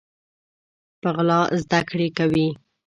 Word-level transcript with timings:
په 1.01 1.09
غلا 1.15 1.39
زده 1.63 1.79
کړي 1.89 2.07
کوو 2.17 2.47